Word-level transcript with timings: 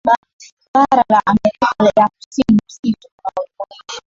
Bara 0.73 1.03
la 1.09 1.21
Amerika 1.25 1.69
ya 2.01 2.09
Kusini 2.15 2.59
msitu 2.67 3.07
unaojumuisha 3.17 3.99